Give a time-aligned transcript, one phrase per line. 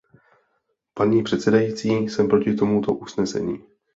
[0.93, 3.63] Paní předsedající, jsem proti tomuto usnesení.